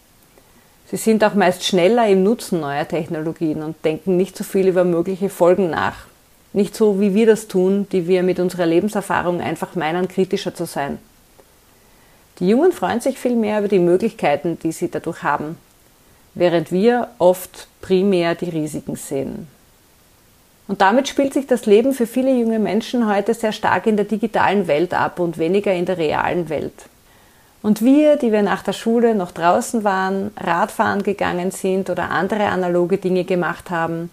Sie 0.88 0.97
sind 0.97 1.25
auch 1.25 1.35
meist 1.35 1.64
schneller 1.64 2.07
im 2.09 2.23
Nutzen 2.23 2.61
neuer 2.61 2.87
Technologien 2.87 3.62
und 3.62 3.85
denken 3.85 4.16
nicht 4.16 4.37
so 4.37 4.45
viel 4.45 4.69
über 4.69 4.85
mögliche 4.85 5.28
Folgen 5.28 5.71
nach. 5.71 6.07
Nicht 6.52 6.76
so, 6.76 7.00
wie 7.00 7.12
wir 7.12 7.26
das 7.26 7.49
tun, 7.49 7.88
die 7.90 8.07
wir 8.07 8.23
mit 8.23 8.38
unserer 8.38 8.66
Lebenserfahrung 8.66 9.40
einfach 9.40 9.75
meinen, 9.75 10.07
kritischer 10.07 10.55
zu 10.55 10.64
sein. 10.64 10.99
Die 12.38 12.49
Jungen 12.49 12.71
freuen 12.71 13.00
sich 13.00 13.19
viel 13.19 13.35
mehr 13.35 13.59
über 13.59 13.69
die 13.69 13.81
Möglichkeiten, 13.81 14.59
die 14.62 14.71
sie 14.71 14.90
dadurch 14.90 15.23
haben, 15.23 15.59
während 16.35 16.71
wir 16.71 17.09
oft 17.19 17.66
primär 17.81 18.35
die 18.35 18.50
Risiken 18.50 18.95
sehen. 18.95 19.49
Und 20.69 20.81
damit 20.81 21.09
spielt 21.09 21.35
sich 21.35 21.47
das 21.47 21.66
Leben 21.66 21.95
für 21.95 22.07
viele 22.07 22.33
junge 22.33 22.59
Menschen 22.59 23.09
heute 23.09 23.35
sehr 23.35 23.52
stark 23.52 23.87
in 23.87 23.97
der 23.97 24.05
digitalen 24.05 24.66
Welt 24.66 24.95
ab 24.95 25.19
und 25.19 25.38
weniger 25.38 25.73
in 25.73 25.85
der 25.85 25.99
realen 25.99 26.49
Welt. 26.49 26.75
Und 27.66 27.82
wir, 27.82 28.14
die 28.14 28.30
wir 28.30 28.42
nach 28.42 28.62
der 28.62 28.75
Schule 28.75 29.16
noch 29.16 29.32
draußen 29.32 29.82
waren, 29.82 30.30
Radfahren 30.37 31.02
gegangen 31.02 31.50
sind 31.50 31.90
oder 31.90 32.12
andere 32.12 32.44
analoge 32.44 32.96
Dinge 32.96 33.25
gemacht 33.25 33.70
haben, 33.70 34.08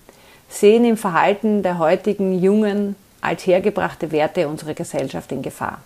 sehen 0.50 0.84
im 0.86 0.98
Verhalten 0.98 1.62
der 1.62 1.78
heutigen 1.78 2.42
jungen, 2.42 2.96
althergebrachte 3.22 4.12
Werte 4.12 4.48
unserer 4.48 4.74
Gesellschaft 4.74 5.32
in 5.32 5.44
Gefahr. 5.44 5.82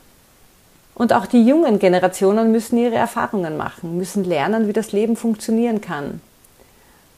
Und 0.95 1.11
auch 1.11 1.25
die 1.25 1.43
jungen 1.43 1.77
Generationen 1.77 2.53
müssen 2.53 2.77
ihre 2.77 2.95
Erfahrungen 2.95 3.57
machen, 3.57 3.97
müssen 3.97 4.23
lernen, 4.23 4.69
wie 4.69 4.73
das 4.73 4.93
Leben 4.93 5.17
funktionieren 5.17 5.81
kann. 5.81 6.21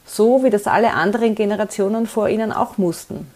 So 0.07 0.43
wie 0.43 0.49
das 0.49 0.65
alle 0.65 0.93
anderen 0.93 1.35
Generationen 1.35 2.07
vor 2.07 2.27
ihnen 2.27 2.51
auch 2.51 2.79
mussten. 2.79 3.29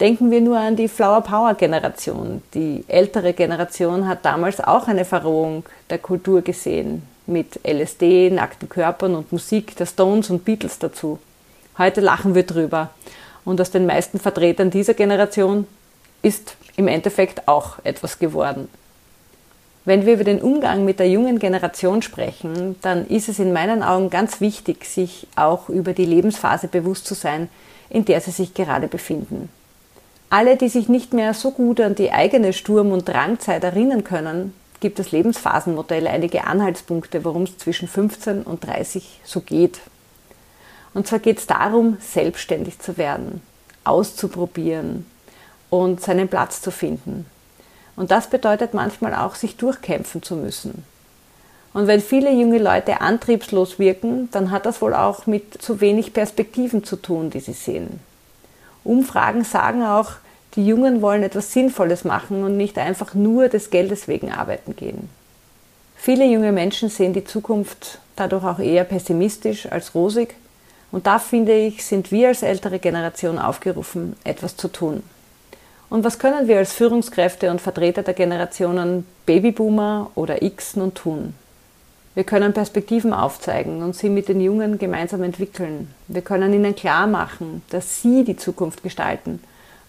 Denken 0.00 0.32
wir 0.32 0.40
nur 0.40 0.58
an 0.58 0.74
die 0.74 0.88
Flower 0.88 1.20
Power 1.20 1.54
Generation. 1.54 2.42
Die 2.52 2.84
ältere 2.88 3.32
Generation 3.32 4.08
hat 4.08 4.24
damals 4.24 4.60
auch 4.60 4.88
eine 4.88 5.04
Verrohung 5.04 5.64
der 5.88 5.98
Kultur 5.98 6.42
gesehen, 6.42 7.02
mit 7.26 7.60
LSD, 7.64 8.30
nackten 8.30 8.68
Körpern 8.68 9.14
und 9.14 9.30
Musik 9.30 9.76
der 9.76 9.86
Stones 9.86 10.30
und 10.30 10.44
Beatles 10.44 10.80
dazu. 10.80 11.20
Heute 11.78 12.00
lachen 12.00 12.34
wir 12.34 12.42
drüber. 12.42 12.90
Und 13.44 13.60
aus 13.60 13.70
den 13.70 13.86
meisten 13.86 14.18
Vertretern 14.18 14.70
dieser 14.70 14.94
Generation 14.94 15.66
ist 16.22 16.56
im 16.76 16.88
Endeffekt 16.88 17.46
auch 17.46 17.78
etwas 17.84 18.18
geworden. 18.18 18.68
Wenn 19.84 20.06
wir 20.06 20.14
über 20.14 20.24
den 20.24 20.40
Umgang 20.40 20.84
mit 20.84 20.98
der 20.98 21.08
jungen 21.08 21.38
Generation 21.38 22.02
sprechen, 22.02 22.74
dann 22.80 23.06
ist 23.06 23.28
es 23.28 23.38
in 23.38 23.52
meinen 23.52 23.82
Augen 23.82 24.10
ganz 24.10 24.40
wichtig, 24.40 24.86
sich 24.86 25.28
auch 25.36 25.68
über 25.68 25.92
die 25.92 26.06
Lebensphase 26.06 26.66
bewusst 26.66 27.06
zu 27.06 27.14
sein, 27.14 27.48
in 27.90 28.04
der 28.04 28.20
sie 28.20 28.32
sich 28.32 28.54
gerade 28.54 28.88
befinden. 28.88 29.50
Alle, 30.36 30.56
die 30.56 30.68
sich 30.68 30.88
nicht 30.88 31.12
mehr 31.12 31.32
so 31.32 31.52
gut 31.52 31.80
an 31.80 31.94
die 31.94 32.10
eigene 32.10 32.52
Sturm- 32.52 32.90
und 32.90 33.06
Drangzeit 33.06 33.62
erinnern 33.62 34.02
können, 34.02 34.52
gibt 34.80 34.98
das 34.98 35.12
Lebensphasenmodell 35.12 36.08
einige 36.08 36.42
Anhaltspunkte, 36.42 37.24
worum 37.24 37.44
es 37.44 37.56
zwischen 37.56 37.86
15 37.86 38.42
und 38.42 38.66
30 38.66 39.20
so 39.22 39.42
geht. 39.42 39.78
Und 40.92 41.06
zwar 41.06 41.20
geht 41.20 41.38
es 41.38 41.46
darum, 41.46 41.98
selbstständig 42.00 42.80
zu 42.80 42.96
werden, 42.96 43.42
auszuprobieren 43.84 45.06
und 45.70 46.00
seinen 46.00 46.26
Platz 46.26 46.60
zu 46.60 46.72
finden. 46.72 47.26
Und 47.94 48.10
das 48.10 48.28
bedeutet 48.28 48.74
manchmal 48.74 49.14
auch, 49.14 49.36
sich 49.36 49.56
durchkämpfen 49.56 50.24
zu 50.24 50.34
müssen. 50.34 50.84
Und 51.72 51.86
wenn 51.86 52.00
viele 52.00 52.32
junge 52.32 52.58
Leute 52.58 53.00
antriebslos 53.00 53.78
wirken, 53.78 54.28
dann 54.32 54.50
hat 54.50 54.66
das 54.66 54.82
wohl 54.82 54.94
auch 54.94 55.28
mit 55.28 55.62
zu 55.62 55.80
wenig 55.80 56.12
Perspektiven 56.12 56.82
zu 56.82 56.96
tun, 56.96 57.30
die 57.30 57.38
sie 57.38 57.52
sehen. 57.52 58.00
Umfragen 58.82 59.44
sagen 59.44 59.84
auch, 59.84 60.10
die 60.56 60.66
Jungen 60.66 61.02
wollen 61.02 61.22
etwas 61.22 61.52
Sinnvolles 61.52 62.04
machen 62.04 62.44
und 62.44 62.56
nicht 62.56 62.78
einfach 62.78 63.14
nur 63.14 63.48
des 63.48 63.70
Geldes 63.70 64.06
wegen 64.06 64.30
arbeiten 64.30 64.76
gehen. 64.76 65.08
Viele 65.96 66.26
junge 66.26 66.52
Menschen 66.52 66.90
sehen 66.90 67.12
die 67.12 67.24
Zukunft 67.24 67.98
dadurch 68.14 68.44
auch 68.44 68.58
eher 68.58 68.84
pessimistisch 68.84 69.66
als 69.70 69.94
rosig 69.94 70.34
und 70.92 71.06
da 71.06 71.18
finde 71.18 71.54
ich, 71.56 71.84
sind 71.84 72.12
wir 72.12 72.28
als 72.28 72.42
ältere 72.42 72.78
Generation 72.78 73.38
aufgerufen, 73.38 74.14
etwas 74.22 74.56
zu 74.56 74.68
tun. 74.68 75.02
Und 75.90 76.04
was 76.04 76.18
können 76.18 76.46
wir 76.46 76.58
als 76.58 76.72
Führungskräfte 76.72 77.50
und 77.50 77.60
Vertreter 77.60 78.02
der 78.02 78.14
Generationen 78.14 79.06
Babyboomer 79.26 80.10
oder 80.14 80.42
X 80.42 80.76
nun 80.76 80.94
tun? 80.94 81.34
Wir 82.14 82.22
können 82.22 82.52
Perspektiven 82.52 83.12
aufzeigen 83.12 83.82
und 83.82 83.96
sie 83.96 84.08
mit 84.08 84.28
den 84.28 84.40
Jungen 84.40 84.78
gemeinsam 84.78 85.24
entwickeln. 85.24 85.92
Wir 86.06 86.22
können 86.22 86.52
ihnen 86.54 86.76
klar 86.76 87.08
machen, 87.08 87.62
dass 87.70 88.02
sie 88.02 88.22
die 88.22 88.36
Zukunft 88.36 88.84
gestalten 88.84 89.40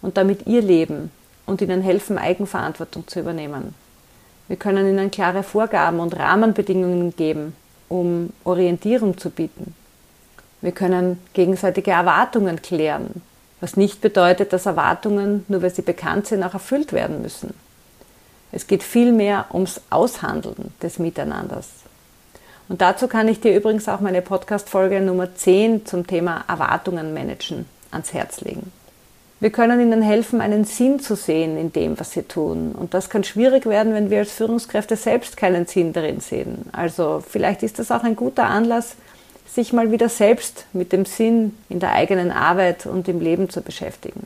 und 0.01 0.17
damit 0.17 0.47
ihr 0.47 0.61
Leben 0.61 1.11
und 1.45 1.61
ihnen 1.61 1.81
helfen, 1.81 2.17
Eigenverantwortung 2.17 3.07
zu 3.07 3.19
übernehmen. 3.19 3.73
Wir 4.47 4.57
können 4.57 4.87
ihnen 4.87 5.11
klare 5.11 5.43
Vorgaben 5.43 5.99
und 5.99 6.17
Rahmenbedingungen 6.17 7.15
geben, 7.15 7.55
um 7.89 8.31
Orientierung 8.43 9.17
zu 9.17 9.29
bieten. 9.29 9.73
Wir 10.61 10.71
können 10.71 11.19
gegenseitige 11.33 11.91
Erwartungen 11.91 12.61
klären, 12.61 13.21
was 13.59 13.77
nicht 13.77 14.01
bedeutet, 14.01 14.53
dass 14.53 14.65
Erwartungen, 14.65 15.45
nur 15.47 15.61
weil 15.61 15.73
sie 15.73 15.81
bekannt 15.81 16.27
sind, 16.27 16.43
auch 16.43 16.53
erfüllt 16.53 16.93
werden 16.93 17.21
müssen. 17.21 17.53
Es 18.51 18.67
geht 18.67 18.83
vielmehr 18.83 19.45
ums 19.53 19.81
Aushandeln 19.89 20.73
des 20.81 20.99
Miteinanders. 20.99 21.69
Und 22.67 22.81
dazu 22.81 23.07
kann 23.07 23.27
ich 23.27 23.41
dir 23.41 23.55
übrigens 23.55 23.87
auch 23.87 23.99
meine 23.99 24.21
Podcast-Folge 24.21 25.01
Nummer 25.01 25.35
10 25.35 25.85
zum 25.85 26.07
Thema 26.07 26.43
Erwartungen 26.47 27.13
managen 27.13 27.65
ans 27.91 28.13
Herz 28.13 28.41
legen. 28.41 28.71
Wir 29.45 29.51
können 29.51 29.79
ihnen 29.79 30.01
helfen, 30.01 30.41
einen 30.41 30.65
Sinn 30.65 30.99
zu 30.99 31.15
sehen 31.15 31.55
in 31.55 31.71
dem, 31.71 31.99
was 31.99 32.13
sie 32.13 32.23
tun. 32.23 32.71
Und 32.71 32.95
das 32.95 33.11
kann 33.11 33.23
schwierig 33.23 33.67
werden, 33.67 33.93
wenn 33.93 34.09
wir 34.09 34.17
als 34.17 34.31
Führungskräfte 34.31 34.95
selbst 34.95 35.37
keinen 35.37 35.67
Sinn 35.67 35.93
darin 35.93 36.19
sehen. 36.19 36.65
Also 36.71 37.23
vielleicht 37.29 37.61
ist 37.61 37.77
das 37.77 37.91
auch 37.91 38.01
ein 38.01 38.15
guter 38.15 38.45
Anlass, 38.45 38.95
sich 39.45 39.71
mal 39.71 39.91
wieder 39.91 40.09
selbst 40.09 40.65
mit 40.73 40.91
dem 40.91 41.05
Sinn 41.05 41.55
in 41.69 41.79
der 41.79 41.91
eigenen 41.91 42.31
Arbeit 42.31 42.87
und 42.87 43.07
im 43.07 43.19
Leben 43.19 43.47
zu 43.51 43.61
beschäftigen. 43.61 44.25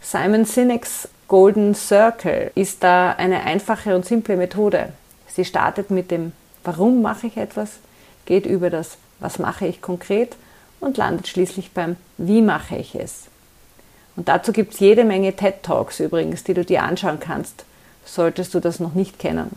Simon 0.00 0.44
Sinek's 0.44 1.08
Golden 1.26 1.74
Circle 1.74 2.52
ist 2.54 2.84
da 2.84 3.10
eine 3.18 3.42
einfache 3.42 3.96
und 3.96 4.06
simple 4.06 4.36
Methode. 4.36 4.90
Sie 5.26 5.44
startet 5.44 5.90
mit 5.90 6.12
dem 6.12 6.30
Warum 6.62 7.02
mache 7.02 7.26
ich 7.26 7.36
etwas, 7.36 7.80
geht 8.26 8.46
über 8.46 8.70
das 8.70 8.96
Was 9.18 9.40
mache 9.40 9.66
ich 9.66 9.82
konkret 9.82 10.36
und 10.78 10.98
landet 10.98 11.26
schließlich 11.26 11.72
beim 11.72 11.96
Wie 12.16 12.42
mache 12.42 12.76
ich 12.76 12.94
es. 12.94 13.24
Und 14.16 14.28
dazu 14.28 14.52
gibt 14.52 14.74
es 14.74 14.80
jede 14.80 15.04
Menge 15.04 15.34
TED 15.34 15.62
Talks 15.62 16.00
übrigens, 16.00 16.42
die 16.42 16.54
du 16.54 16.64
dir 16.64 16.82
anschauen 16.82 17.20
kannst, 17.20 17.64
solltest 18.04 18.54
du 18.54 18.60
das 18.60 18.80
noch 18.80 18.94
nicht 18.94 19.18
kennen. 19.18 19.50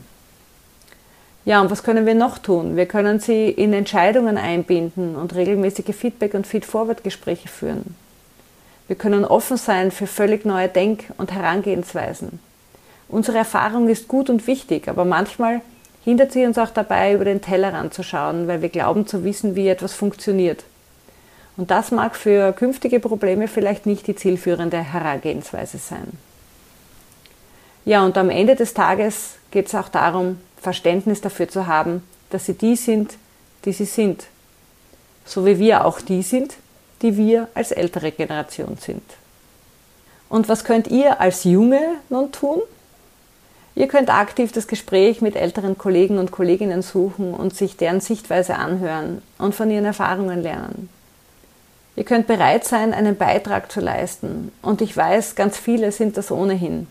Ja, 1.45 1.61
und 1.61 1.71
was 1.71 1.83
können 1.83 2.05
wir 2.05 2.15
noch 2.15 2.37
tun? 2.37 2.75
Wir 2.75 2.85
können 2.85 3.19
sie 3.19 3.49
in 3.49 3.73
Entscheidungen 3.73 4.37
einbinden 4.37 5.15
und 5.15 5.33
regelmäßige 5.33 5.95
Feedback- 5.95 6.33
und 6.33 6.45
Feed-Forward-Gespräche 6.45 7.47
führen. 7.47 7.95
Wir 8.87 8.97
können 8.97 9.23
offen 9.23 9.57
sein 9.57 9.91
für 9.91 10.07
völlig 10.07 10.45
neue 10.45 10.67
Denk- 10.67 11.05
und 11.17 11.31
Herangehensweisen. 11.31 12.39
Unsere 13.07 13.37
Erfahrung 13.37 13.87
ist 13.87 14.07
gut 14.07 14.29
und 14.29 14.45
wichtig, 14.45 14.87
aber 14.87 15.05
manchmal 15.05 15.61
hindert 16.03 16.31
sie 16.31 16.45
uns 16.45 16.57
auch 16.57 16.69
dabei, 16.69 17.13
über 17.13 17.25
den 17.25 17.41
Tellerrand 17.41 17.93
zu 17.93 18.03
schauen, 18.03 18.47
weil 18.47 18.61
wir 18.61 18.69
glauben 18.69 19.07
zu 19.07 19.23
wissen, 19.23 19.55
wie 19.55 19.67
etwas 19.67 19.93
funktioniert. 19.93 20.63
Und 21.59 21.71
das 21.71 21.91
mag 21.91 22.15
für 22.15 22.53
künftige 22.53 23.01
Probleme 23.01 23.49
vielleicht 23.49 23.85
nicht 23.85 24.07
die 24.07 24.15
zielführende 24.15 24.77
Herangehensweise 24.77 25.77
sein. 25.77 26.07
Ja, 27.83 28.05
und 28.05 28.17
am 28.17 28.29
Ende 28.29 28.55
des 28.55 28.73
Tages 28.73 29.35
geht 29.51 29.67
es 29.67 29.75
auch 29.75 29.89
darum, 29.89 30.39
Verständnis 30.61 31.19
dafür 31.19 31.49
zu 31.49 31.67
haben, 31.67 32.01
dass 32.29 32.45
sie 32.45 32.53
die 32.53 32.77
sind, 32.77 33.15
die 33.65 33.73
sie 33.73 33.83
sind. 33.83 34.27
So 35.25 35.45
wie 35.45 35.59
wir 35.59 35.83
auch 35.83 35.99
die 35.99 36.21
sind, 36.21 36.53
die 37.01 37.17
wir 37.17 37.49
als 37.55 37.73
ältere 37.73 38.13
Generation 38.13 38.77
sind. 38.79 39.03
Und 40.29 40.47
was 40.47 40.63
könnt 40.63 40.87
ihr 40.87 41.19
als 41.19 41.43
Junge 41.43 41.81
nun 42.09 42.31
tun? 42.31 42.61
Ihr 43.75 43.89
könnt 43.89 44.09
aktiv 44.09 44.53
das 44.53 44.65
Gespräch 44.65 45.19
mit 45.19 45.35
älteren 45.35 45.77
Kollegen 45.77 46.19
und 46.19 46.31
Kolleginnen 46.31 46.83
suchen 46.83 47.33
und 47.33 47.53
sich 47.53 47.75
deren 47.75 47.99
Sichtweise 47.99 48.55
anhören 48.55 49.21
und 49.37 49.53
von 49.53 49.69
ihren 49.69 49.83
Erfahrungen 49.83 50.41
lernen. 50.41 50.87
Ihr 51.99 52.05
könnt 52.05 52.27
bereit 52.27 52.63
sein, 52.63 52.93
einen 52.93 53.17
Beitrag 53.17 53.69
zu 53.69 53.81
leisten. 53.81 54.53
Und 54.61 54.79
ich 54.79 54.95
weiß, 54.95 55.35
ganz 55.35 55.57
viele 55.57 55.91
sind 55.91 56.15
das 56.15 56.31
ohnehin. 56.31 56.87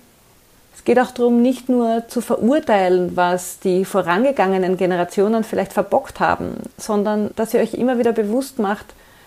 Es 0.77 0.85
geht 0.85 1.01
auch 1.01 1.13
darum, 1.13 1.41
nicht 1.41 1.71
nur 1.71 2.07
zu 2.09 2.21
verurteilen, 2.21 3.17
was 3.17 3.59
die 3.59 3.87
vorangegangenen 3.87 4.77
Generationen 4.77 5.45
vielleicht 5.45 5.73
verbockt 5.73 6.21
haben, 6.21 6.59
sondern 6.77 7.31
dass 7.37 7.55
ihr 7.55 7.61
euch 7.61 7.73
immer 7.73 7.99
wieder 7.99 8.13
bewusst 8.13 8.59
macht, 8.59 8.85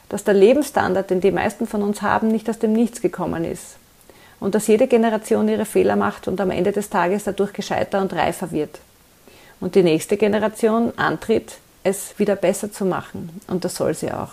dass 0.07 0.23
der 0.23 0.35
Lebensstandard, 0.35 1.09
den 1.09 1.19
die 1.19 1.31
meisten 1.31 1.65
von 1.65 1.81
uns 1.81 2.03
haben, 2.03 2.27
nicht 2.27 2.47
aus 2.47 2.59
dem 2.59 2.73
Nichts 2.73 3.01
gekommen 3.01 3.43
ist. 3.43 3.77
Und 4.39 4.53
dass 4.53 4.67
jede 4.67 4.85
Generation 4.85 5.49
ihre 5.49 5.65
Fehler 5.65 5.95
macht 5.95 6.27
und 6.27 6.39
am 6.41 6.51
Ende 6.51 6.73
des 6.73 6.91
Tages 6.91 7.23
dadurch 7.23 7.53
gescheiter 7.53 8.01
und 8.01 8.13
reifer 8.13 8.51
wird. 8.51 8.77
Und 9.59 9.73
die 9.73 9.81
nächste 9.81 10.15
Generation 10.15 10.93
antritt, 10.97 11.57
es 11.83 12.19
wieder 12.19 12.35
besser 12.35 12.71
zu 12.71 12.85
machen. 12.85 13.41
Und 13.47 13.65
das 13.65 13.73
soll 13.73 13.95
sie 13.95 14.11
auch. 14.11 14.29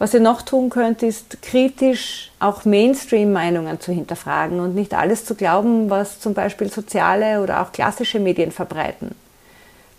Was 0.00 0.14
ihr 0.14 0.20
noch 0.20 0.42
tun 0.42 0.70
könnt, 0.70 1.04
ist 1.04 1.40
kritisch 1.42 2.32
auch 2.40 2.64
Mainstream-Meinungen 2.64 3.80
zu 3.80 3.92
hinterfragen 3.92 4.58
und 4.58 4.74
nicht 4.74 4.94
alles 4.94 5.24
zu 5.24 5.36
glauben, 5.36 5.90
was 5.90 6.18
zum 6.18 6.34
Beispiel 6.34 6.72
soziale 6.72 7.40
oder 7.40 7.62
auch 7.62 7.70
klassische 7.70 8.18
Medien 8.18 8.50
verbreiten 8.50 9.14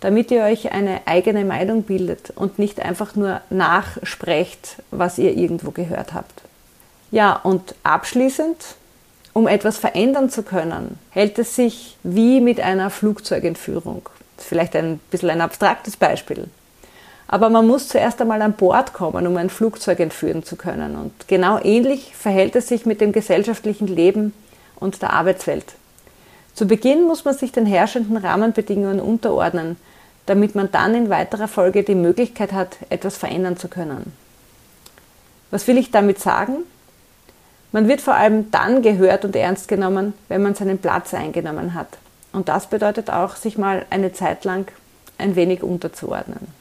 damit 0.02 0.32
ihr 0.32 0.44
euch 0.44 0.72
eine 0.72 1.02
eigene 1.06 1.46
Meinung 1.46 1.84
bildet 1.84 2.32
und 2.32 2.60
nicht 2.60 2.82
einfach 2.82 3.16
nur 3.16 3.42
nachsprecht, 3.50 4.78
was 4.90 5.18
ihr 5.18 5.38
irgendwo 5.38 5.72
gehört 5.72 6.14
habt. 6.14 6.42
Ja, 7.12 7.34
und 7.36 7.76
abschließend, 7.84 8.58
um 9.34 9.48
etwas 9.48 9.78
verändern 9.78 10.30
zu 10.30 10.44
können, 10.44 10.98
hält 11.12 11.40
es 11.40 11.56
sich 11.56 11.98
wie 12.04 12.42
mit 12.42 12.60
einer 12.60 12.90
Flugzeugentführung. 12.90 14.02
Das 14.36 14.46
ist 14.46 14.50
vielleicht 14.50 14.76
ein 14.76 15.00
bisschen 15.12 15.30
ein 15.30 15.42
abstraktes 15.42 15.96
Beispiel. 15.96 16.48
Aber 17.32 17.50
man 17.50 17.66
muss 17.66 17.88
zuerst 17.88 18.20
einmal 18.20 18.42
an 18.42 18.54
Bord 18.54 18.92
kommen, 18.92 19.26
um 19.26 19.38
ein 19.38 19.50
Flugzeug 19.50 20.02
entführen 20.02 20.44
zu 20.44 20.58
können. 20.58 20.98
Und 20.98 21.30
genau 21.30 21.60
ähnlich 21.64 22.14
verhält 22.14 22.58
es 22.58 22.68
sich 22.68 22.86
mit 22.86 23.00
dem 23.00 23.14
gesellschaftlichen 23.14 23.88
Leben 23.88 24.34
und 24.76 25.02
der 25.02 25.14
Arbeitswelt. 25.14 25.64
Zu 26.54 26.68
Beginn 26.68 27.08
muss 27.08 27.24
man 27.24 27.34
sich 27.34 27.54
den 27.54 27.66
herrschenden 27.66 28.18
Rahmenbedingungen 28.18 29.00
unterordnen, 29.00 29.78
damit 30.26 30.56
man 30.56 30.72
dann 30.74 30.94
in 30.94 31.10
weiterer 31.10 31.48
Folge 31.48 31.84
die 31.84 31.96
Möglichkeit 31.96 32.52
hat, 32.52 32.76
etwas 32.90 33.16
verändern 33.16 33.56
zu 33.56 33.70
können. 33.70 34.12
Was 35.52 35.68
will 35.68 35.78
ich 35.78 35.90
damit 35.90 36.20
sagen? 36.20 36.58
Man 37.72 37.88
wird 37.88 38.02
vor 38.02 38.16
allem 38.16 38.52
dann 38.52 38.82
gehört 38.82 39.24
und 39.24 39.38
ernst 39.38 39.70
genommen, 39.70 40.14
wenn 40.28 40.42
man 40.42 40.56
seinen 40.56 40.80
Platz 40.80 41.14
eingenommen 41.14 41.76
hat. 41.76 41.98
Und 42.34 42.50
das 42.50 42.68
bedeutet 42.68 43.10
auch, 43.10 43.38
sich 43.38 43.58
mal 43.58 43.86
eine 43.90 44.12
Zeit 44.12 44.44
lang 44.44 44.70
ein 45.18 45.38
wenig 45.38 45.64
unterzuordnen. 45.64 46.61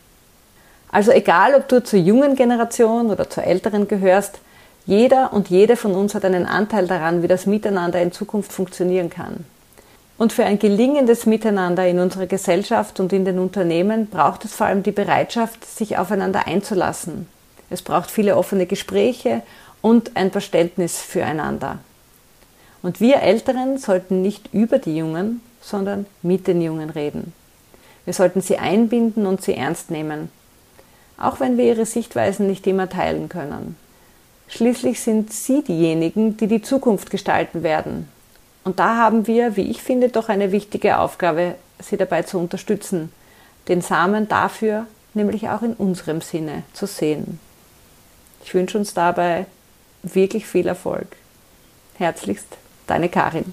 Also 0.93 1.13
egal, 1.13 1.55
ob 1.55 1.69
du 1.69 1.83
zur 1.83 2.01
jungen 2.01 2.35
Generation 2.35 3.11
oder 3.11 3.31
zur 3.31 3.45
älteren 3.45 3.87
gehörst, 3.87 4.41
jeder 4.87 5.33
und 5.33 5.49
jede 5.49 5.77
von 5.77 5.93
uns 5.93 6.15
hat 6.15 6.25
einen 6.25 6.47
Anteil 6.47 6.87
daran, 6.87 7.23
wie 7.23 7.29
das 7.29 7.47
Miteinander 7.47 8.01
in 8.01 8.13
Zukunft 8.13 8.53
funktionieren 8.53 9.11
kann. 9.11 9.45
Und 10.19 10.33
für 10.33 10.45
ein 10.45 10.59
gelingendes 10.59 11.27
Miteinander 11.27 11.87
in 11.87 11.99
unserer 11.99 12.27
Gesellschaft 12.27 13.01
und 13.01 13.13
in 13.13 13.25
den 13.25 13.39
Unternehmen 13.39 14.09
braucht 14.09 14.45
es 14.45 14.55
vor 14.55 14.67
allem 14.67 14.83
die 14.83 14.91
Bereitschaft, 14.91 15.65
sich 15.65 15.97
aufeinander 15.97 16.47
einzulassen. 16.47 17.29
Es 17.71 17.83
braucht 17.83 18.11
viele 18.11 18.37
offene 18.37 18.67
Gespräche 18.67 19.43
und 19.81 20.17
ein 20.17 20.31
Verständnis 20.31 21.01
füreinander. 21.01 21.79
Und 22.83 23.01
wir 23.01 23.23
Älteren 23.23 23.79
sollten 23.79 24.23
nicht 24.23 24.53
über 24.53 24.79
die 24.79 24.97
Jungen, 24.97 25.41
sondern 25.61 26.07
mit 26.23 26.47
den 26.47 26.61
Jungen 26.61 26.91
reden. 26.91 27.33
Wir 28.05 28.15
sollten 28.15 28.41
sie 28.41 28.59
einbinden 28.59 29.27
und 29.27 29.43
sie 29.43 29.55
ernst 29.55 29.91
nehmen, 29.91 30.31
auch 31.21 31.39
wenn 31.39 31.57
wir 31.57 31.67
ihre 31.67 31.87
Sichtweisen 31.87 32.49
nicht 32.49 32.67
immer 32.67 32.89
teilen 32.89 33.29
können. 33.29 33.77
Schließlich 34.49 35.01
sind 35.01 35.33
sie 35.33 35.63
diejenigen, 35.63 36.37
die 36.37 36.49
die 36.49 36.63
Zukunft 36.63 37.11
gestalten 37.11 37.63
werden 37.63 38.09
und 38.65 38.79
da 38.79 38.97
haben 38.97 39.27
wir, 39.27 39.57
wie 39.57 39.71
ich 39.71 39.83
finde, 39.83 40.09
doch 40.11 40.29
eine 40.29 40.53
wichtige 40.53 40.99
Aufgabe, 40.99 41.55
sie 41.81 41.97
dabei 41.97 42.23
zu 42.23 42.39
unterstützen, 42.39 43.13
den 43.69 43.81
Samen 43.81 44.29
dafür 44.29 44.87
nämlich 45.13 45.49
auch 45.49 45.63
in 45.63 45.75
unserem 45.75 46.21
Sinne 46.21 46.63
zu 46.73 46.87
sehen. 46.87 47.41
Ich 48.45 48.55
wünsche 48.55 48.79
uns 48.79 48.95
dabei 48.95 49.47
wirklich 50.03 50.47
viel 50.47 50.69
Erfolg. 50.69 51.09
Herzlichst, 51.99 52.47
deine 52.87 53.09
Karin. 53.09 53.53